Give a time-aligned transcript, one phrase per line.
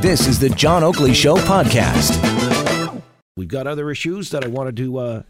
[0.00, 3.02] This is the John Oakley Show podcast.
[3.36, 5.22] We've got other issues that I wanted to uh,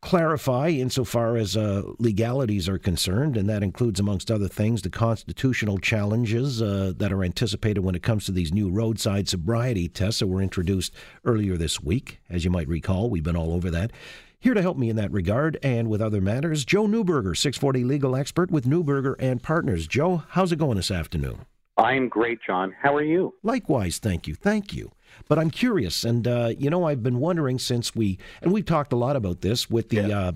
[0.00, 5.78] clarify insofar as uh, legalities are concerned, and that includes, amongst other things, the constitutional
[5.78, 10.26] challenges uh, that are anticipated when it comes to these new roadside sobriety tests that
[10.26, 10.94] were introduced
[11.24, 12.20] earlier this week.
[12.28, 13.92] As you might recall, we've been all over that.
[14.38, 18.14] Here to help me in that regard and with other matters, Joe Neuberger, 640 legal
[18.14, 19.86] expert with Neuberger and Partners.
[19.86, 21.46] Joe, how's it going this afternoon?
[21.76, 22.74] I'm great, John.
[22.80, 23.34] How are you?
[23.42, 24.34] Likewise, thank you.
[24.34, 24.92] Thank you.
[25.28, 28.92] But I'm curious, and uh, you know, I've been wondering since we, and we've talked
[28.92, 30.18] a lot about this with the yeah.
[30.18, 30.32] uh,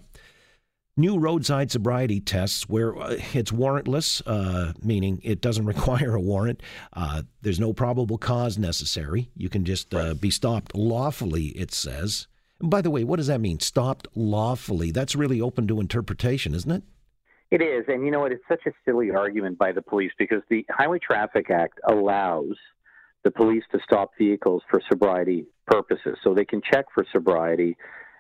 [0.97, 6.62] new roadside sobriety tests where uh, it's warrantless, uh, meaning it doesn't require a warrant.
[6.93, 9.31] Uh, there's no probable cause necessary.
[9.37, 10.20] You can just uh, right.
[10.20, 12.27] be stopped lawfully, it says.
[12.61, 13.61] And by the way, what does that mean?
[13.61, 14.91] Stopped lawfully?
[14.91, 16.83] That's really open to interpretation, isn't it?
[17.51, 17.84] It is.
[17.88, 18.33] And you know what?
[18.33, 22.56] It's such a silly argument by the police because the Highway Traffic Act allows
[23.25, 26.19] the police to stop vehicles for sobriety purposes.
[26.23, 27.77] So they can check for sobriety.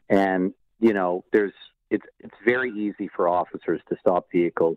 [0.08, 1.52] And, you know, there's
[1.90, 4.76] it's it's very easy for officers to stop vehicles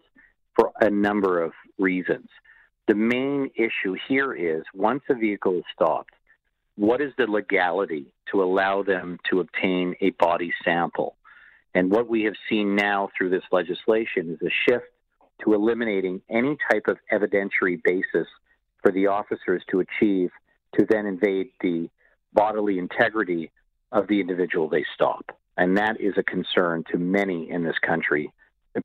[0.55, 2.27] for a number of reasons.
[2.87, 6.13] The main issue here is once a vehicle is stopped,
[6.75, 11.15] what is the legality to allow them to obtain a body sample?
[11.73, 14.85] And what we have seen now through this legislation is a shift
[15.43, 18.27] to eliminating any type of evidentiary basis
[18.81, 20.31] for the officers to achieve
[20.77, 21.89] to then invade the
[22.33, 23.51] bodily integrity
[23.91, 25.37] of the individual they stop.
[25.57, 28.31] And that is a concern to many in this country,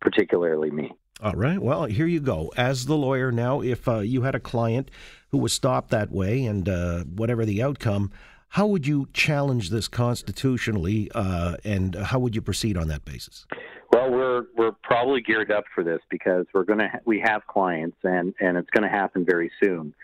[0.01, 0.93] particularly me.
[1.23, 1.59] All right.
[1.59, 2.53] Well, here you go.
[2.57, 4.91] As the lawyer now, if uh, you had a client
[5.31, 8.11] who was stopped that way and uh, whatever the outcome,
[8.49, 13.47] how would you challenge this constitutionally uh, and how would you proceed on that basis?
[13.93, 17.97] Well, we're we're probably geared up for this because we're to ha- we have clients
[18.03, 19.95] and and it's going to happen very soon.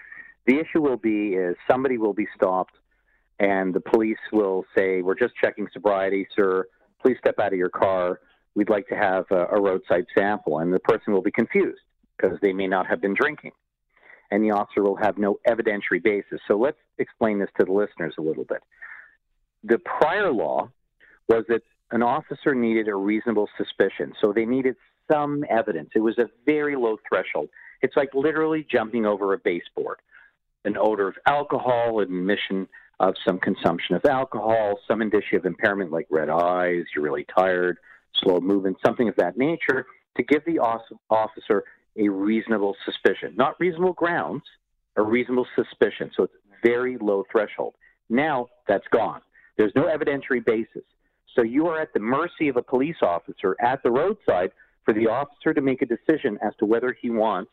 [0.46, 2.74] The issue will be is somebody will be stopped
[3.38, 6.66] and the police will say, "We're just checking sobriety, sir.
[7.00, 8.20] Please step out of your car.
[8.54, 11.80] We'd like to have a, a roadside sample." And the person will be confused
[12.16, 13.52] because they may not have been drinking.
[14.32, 16.40] And the officer will have no evidentiary basis.
[16.48, 18.62] So let's explain this to the listeners a little bit.
[19.62, 20.70] The prior law
[21.28, 21.60] was that
[21.90, 24.14] an officer needed a reasonable suspicion.
[24.22, 24.76] So they needed
[25.12, 25.90] some evidence.
[25.94, 27.50] It was a very low threshold.
[27.82, 29.98] It's like literally jumping over a baseboard.
[30.64, 32.66] An odor of alcohol, admission
[33.00, 37.76] of some consumption of alcohol, some indicia of impairment like red eyes, you're really tired,
[38.22, 39.84] slow movement, something of that nature,
[40.16, 40.58] to give the
[41.10, 41.64] officer
[41.96, 43.34] a reasonable suspicion.
[43.36, 44.42] Not reasonable grounds,
[44.96, 46.10] a reasonable suspicion.
[46.16, 47.74] So it's very low threshold.
[48.08, 49.20] Now that's gone.
[49.56, 50.84] There's no evidentiary basis.
[51.34, 54.52] So you are at the mercy of a police officer at the roadside
[54.84, 57.50] for the officer to make a decision as to whether he wants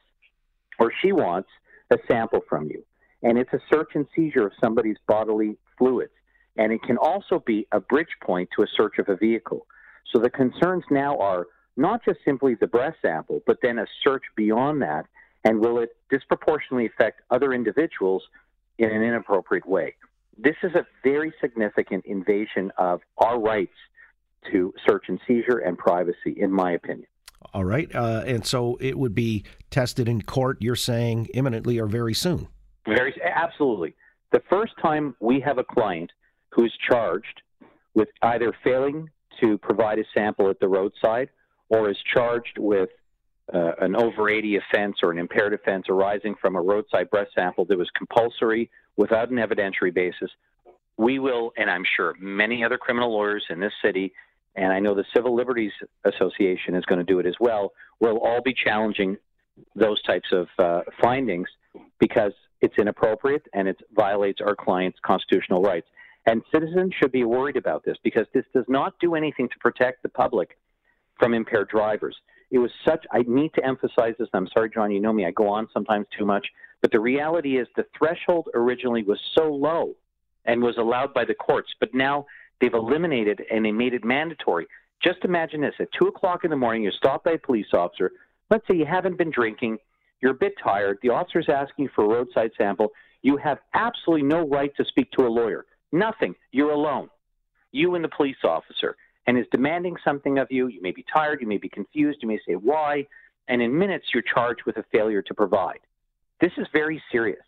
[0.79, 1.49] or she wants
[1.91, 2.83] a sample from you.
[3.23, 6.11] And it's a search and seizure of somebody's bodily fluids.
[6.57, 9.65] And it can also be a bridge point to a search of a vehicle.
[10.11, 11.47] So the concerns now are
[11.77, 15.05] not just simply the breast sample, but then a search beyond that.
[15.45, 18.23] And will it disproportionately affect other individuals
[18.77, 19.95] in an inappropriate way?
[20.37, 23.75] This is a very significant invasion of our rights
[24.51, 27.07] to search and seizure and privacy, in my opinion.
[27.53, 27.93] All right.
[27.93, 32.47] Uh, and so it would be tested in court, you're saying imminently or very soon?
[32.85, 33.95] Very, absolutely.
[34.31, 36.11] The first time we have a client
[36.51, 37.41] who is charged
[37.93, 39.09] with either failing
[39.41, 41.29] to provide a sample at the roadside
[41.69, 42.89] or is charged with
[43.53, 47.65] uh, an over 80 offense or an impaired offense arising from a roadside breath sample
[47.65, 50.29] that was compulsory without an evidentiary basis,
[50.97, 54.13] we will, and I'm sure many other criminal lawyers in this city,
[54.55, 55.71] and I know the Civil Liberties
[56.03, 59.17] Association is going to do it as well, will all be challenging
[59.75, 61.47] those types of uh, findings
[61.99, 65.87] because it's inappropriate and it violates our clients' constitutional rights.
[66.25, 70.03] And citizens should be worried about this because this does not do anything to protect
[70.03, 70.57] the public
[71.19, 72.15] from impaired drivers.
[72.51, 74.29] It was such, I need to emphasize this.
[74.33, 76.47] I'm sorry, John, you know me, I go on sometimes too much.
[76.81, 79.95] But the reality is the threshold originally was so low
[80.45, 82.25] and was allowed by the courts, but now
[82.59, 84.65] they've eliminated and they made it mandatory.
[85.03, 88.11] Just imagine this at 2 o'clock in the morning, you're stopped by a police officer.
[88.49, 89.77] Let's say you haven't been drinking,
[90.21, 92.89] you're a bit tired, the officer's asking for a roadside sample.
[93.21, 95.65] You have absolutely no right to speak to a lawyer.
[95.91, 96.35] Nothing.
[96.51, 97.09] You're alone.
[97.71, 98.95] You and the police officer.
[99.29, 100.69] And is demanding something of you.
[100.69, 103.05] You may be tired, you may be confused, you may say why,
[103.47, 105.77] and in minutes you're charged with a failure to provide.
[106.41, 107.43] This is very serious.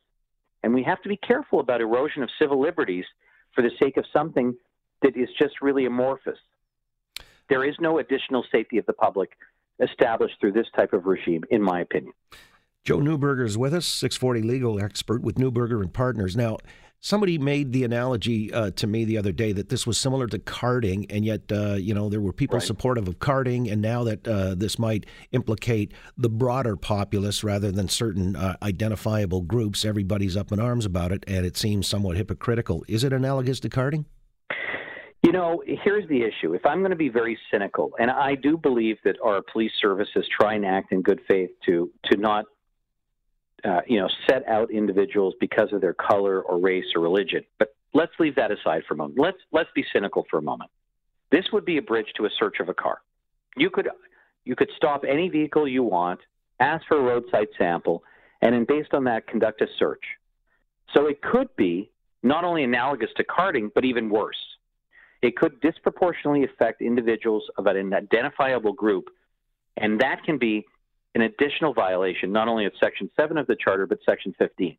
[0.62, 3.06] And we have to be careful about erosion of civil liberties
[3.56, 4.56] for the sake of something
[5.02, 6.38] that is just really amorphous.
[7.50, 9.32] There is no additional safety of the public
[9.80, 12.14] established through this type of regime, in my opinion.
[12.84, 16.38] Joe Neuberger is with us, 640 legal expert with Neuberger and Partners.
[16.38, 16.58] Now,
[17.02, 20.40] somebody made the analogy uh, to me the other day that this was similar to
[20.40, 22.66] carding, and yet, uh, you know, there were people right.
[22.66, 27.88] supportive of carding, and now that uh, this might implicate the broader populace rather than
[27.88, 32.86] certain uh, identifiable groups, everybody's up in arms about it, and it seems somewhat hypocritical.
[32.88, 34.06] Is it analogous to carding?
[35.24, 36.56] You know, here's the issue.
[36.56, 40.28] If I'm going to be very cynical, and I do believe that our police services
[40.40, 42.46] try and act in good faith to to not
[43.64, 47.44] uh, you know, set out individuals because of their color or race or religion.
[47.60, 49.20] But let's leave that aside for a moment.
[49.20, 50.72] Let's let's be cynical for a moment.
[51.32, 53.02] This would be a bridge to a search of a car.
[53.56, 53.90] You could
[54.46, 56.20] you could stop any vehicle you want,
[56.60, 58.04] ask for a roadside sample,
[58.42, 60.04] and then based on that conduct a search.
[60.94, 61.92] So it could be
[62.24, 64.38] not only analogous to carding, but even worse.
[65.22, 69.10] It could disproportionately affect individuals of an identifiable group,
[69.78, 70.66] and that can be
[71.16, 74.78] an additional violation, not only of Section 7 of the Charter, but Section 15.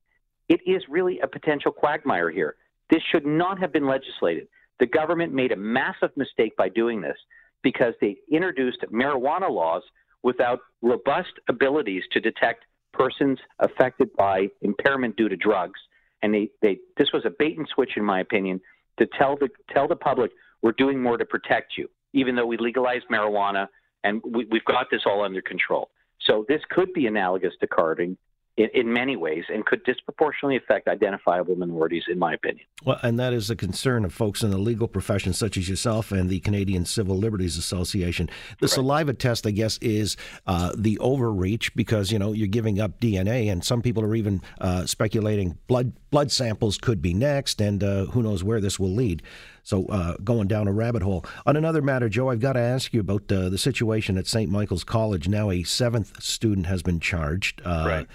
[0.49, 2.57] It is really a potential quagmire here.
[2.91, 4.49] This should not have been legislated.
[4.81, 7.17] The government made a massive mistake by doing this
[7.63, 9.83] because they introduced marijuana laws
[10.23, 15.81] without robust abilities to detect persons affected by impairment due to drugs.
[16.23, 18.61] And they, they this was a bait and switch, in my opinion,
[18.99, 20.31] to tell the tell the public
[20.63, 23.67] we're doing more to protect you, even though we legalized marijuana
[24.05, 25.91] and we, we've got this all under control.
[26.27, 28.17] So this could be analogous to carding
[28.57, 32.67] in, in, many ways and could disproportionately affect identifiable minorities, in my opinion.
[32.85, 36.13] Well, and that is a concern of folks in the legal profession, such as yourself
[36.13, 38.29] and the Canadian Civil Liberties Association.
[38.61, 40.17] The saliva test, I guess, is
[40.47, 44.43] uh, the overreach because you know you're giving up DNA, and some people are even
[44.61, 48.93] uh, speculating blood blood samples could be next, and uh, who knows where this will
[48.93, 49.23] lead.
[49.63, 51.25] So, uh, going down a rabbit hole.
[51.47, 54.51] On another matter, Joe, I've got to ask you about uh, the situation at St.
[54.51, 55.29] Michael's College.
[55.29, 57.63] Now, a seventh student has been charged.
[57.65, 58.07] Uh, right.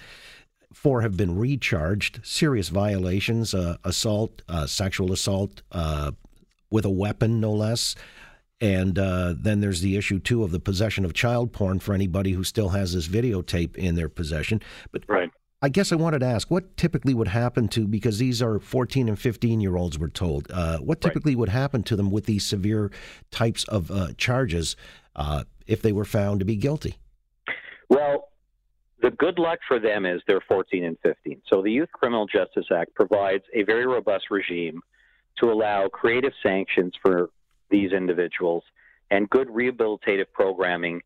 [0.72, 2.20] Four have been recharged.
[2.22, 6.12] Serious violations, uh, assault, uh, sexual assault uh,
[6.70, 7.94] with a weapon, no less.
[8.60, 12.32] And uh, then there's the issue too of the possession of child porn for anybody
[12.32, 14.60] who still has this videotape in their possession.
[14.90, 15.30] But right.
[15.60, 19.08] I guess I wanted to ask what typically would happen to because these are 14
[19.08, 19.98] and 15 year olds.
[19.98, 21.40] We're told uh, what typically right.
[21.40, 22.92] would happen to them with these severe
[23.32, 24.76] types of uh, charges
[25.16, 26.96] uh, if they were found to be guilty.
[27.88, 28.28] Well,
[29.02, 31.42] the good luck for them is they're 14 and 15.
[31.48, 34.80] So the Youth Criminal Justice Act provides a very robust regime
[35.40, 37.30] to allow creative sanctions for
[37.68, 38.62] these individuals
[39.10, 41.00] and good rehabilitative programming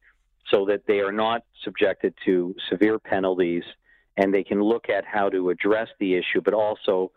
[0.51, 3.63] so that they are not subjected to severe penalties
[4.17, 7.11] and they can look at how to address the issue, but also,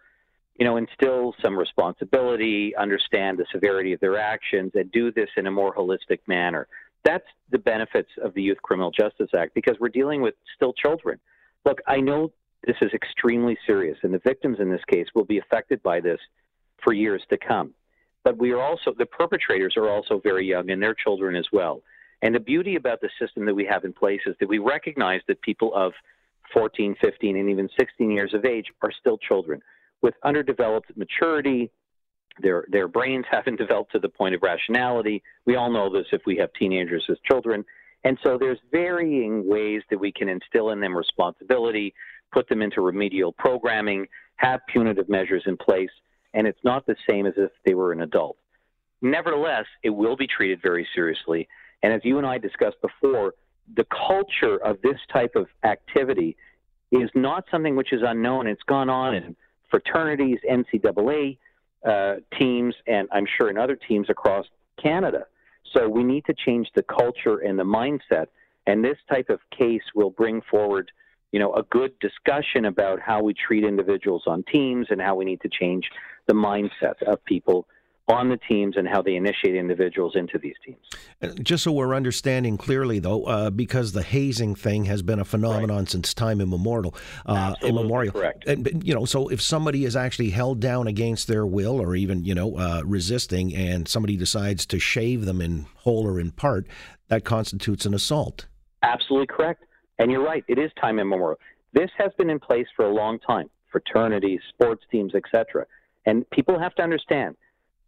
[0.58, 5.48] you know, instill some responsibility, understand the severity of their actions, and do this in
[5.48, 6.68] a more holistic manner.
[7.04, 11.20] That's the benefits of the Youth Criminal Justice Act because we're dealing with still children.
[11.66, 12.32] Look, I know
[12.66, 16.20] this is extremely serious, and the victims in this case will be affected by this
[16.84, 17.74] for years to come.
[18.24, 21.84] But we are also, the perpetrators are also very young and their children as well.
[22.24, 25.22] And the beauty about the system that we have in place is that we recognize
[25.28, 25.94] that people of
[26.54, 29.62] 14, 15, and even 16 years of age are still children
[30.02, 31.72] with underdeveloped maturity.
[32.42, 35.24] Their, their brains haven't developed to the point of rationality.
[35.46, 37.66] We all know this if we have teenagers as children.
[38.04, 41.94] And so there's varying ways that we can instill in them responsibility,
[42.32, 44.06] put them into remedial programming,
[44.36, 45.90] have punitive measures in place,
[46.34, 48.38] and it's not the same as if they were an adult.
[49.02, 51.48] Nevertheless, it will be treated very seriously.
[51.82, 53.34] And as you and I discussed before,
[53.76, 56.38] the culture of this type of activity
[56.92, 58.48] is not something which is unknown.
[58.48, 59.36] It's gone on in
[59.70, 61.38] fraternities, NCAA
[61.86, 64.46] uh, teams, and I'm sure in other teams across
[64.82, 65.26] Canada.
[65.74, 68.28] So we need to change the culture and the mindset.
[68.68, 70.92] And this type of case will bring forward,
[71.32, 75.26] you know, a good discussion about how we treat individuals on teams and how we
[75.26, 75.90] need to change
[76.28, 77.68] the mindset of people
[78.08, 80.78] on the teams and how they initiate individuals into these teams.
[81.22, 85.26] Uh, just so we're understanding clearly, though, uh, because the hazing thing has been a
[85.26, 85.90] phenomenon right.
[85.90, 86.94] since time immemorial.
[87.26, 88.14] Uh, immemorial.
[88.14, 88.46] Correct.
[88.48, 92.24] And you know, so if somebody is actually held down against their will, or even
[92.24, 96.68] you know uh, resisting, and somebody decides to shave them in whole or in part,
[97.08, 98.46] that constitutes an assault.
[98.84, 99.64] Absolutely correct.
[99.98, 100.44] And you're right.
[100.48, 101.40] It is time immemorial.
[101.74, 103.50] This has been in place for a long time.
[103.72, 105.66] Fraternities, sports teams, etc.
[106.06, 107.36] And people have to understand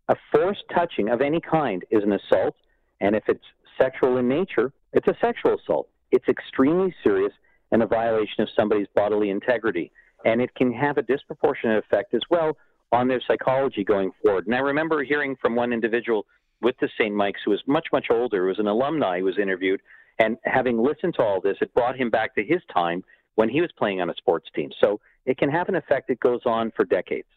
[0.10, 2.56] a forced touching of any kind is an assault,
[3.02, 3.44] and if it's
[3.78, 5.90] sexual in nature, it's a sexual assault.
[6.12, 7.34] It's extremely serious
[7.72, 9.92] and a violation of somebody's bodily integrity.
[10.26, 12.58] And it can have a disproportionate effect as well
[12.92, 14.46] on their psychology going forward.
[14.48, 16.26] And I remember hearing from one individual
[16.62, 17.14] with the St.
[17.14, 19.82] Mike's who was much, much older, who was an alumni who was interviewed,
[20.20, 23.04] and having listened to all this, it brought him back to his time
[23.36, 24.72] when he was playing on a sports team.
[24.82, 27.28] So it can have an effect that goes on for decades.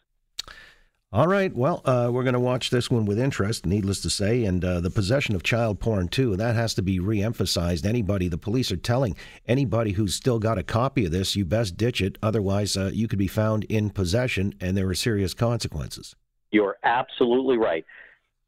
[1.13, 1.53] All right.
[1.53, 4.45] Well, uh, we're going to watch this one with interest, needless to say.
[4.45, 7.85] And uh, the possession of child porn, too, that has to be reemphasized.
[7.85, 9.17] Anybody, the police are telling
[9.49, 12.17] anybody who's still got a copy of this, you best ditch it.
[12.23, 16.15] Otherwise, uh, you could be found in possession and there are serious consequences.
[16.53, 17.85] You're absolutely right.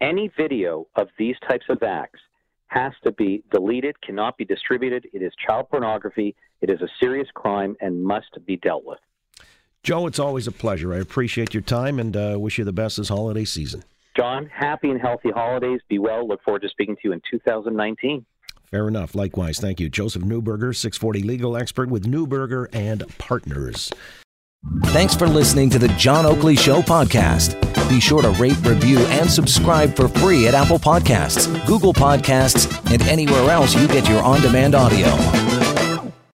[0.01, 2.21] Any video of these types of acts
[2.69, 5.09] has to be deleted, cannot be distributed.
[5.13, 6.37] It is child pornography.
[6.61, 9.01] It is a serious crime and must be dealt with.
[9.83, 10.95] Joe, it's always a pleasure.
[10.95, 13.83] I appreciate your time and uh, wish you the best this holiday season.
[14.17, 15.81] John, happy and healthy holidays.
[15.89, 16.27] Be well.
[16.27, 18.25] Look forward to speaking to you in 2019.
[18.71, 19.15] Fair enough.
[19.17, 19.59] Likewise.
[19.59, 19.89] Thank you.
[19.89, 23.91] Joseph Neuberger, 640 legal expert with Neuberger and Partners.
[24.87, 27.59] Thanks for listening to the John Oakley Show podcast.
[27.89, 33.03] Be sure to rate, review, and subscribe for free at Apple Podcasts, Google Podcasts, and
[33.03, 35.72] anywhere else you get your on demand audio.